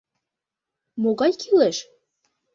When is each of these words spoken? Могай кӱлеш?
Могай 1.01 1.31
кӱлеш? 1.41 1.77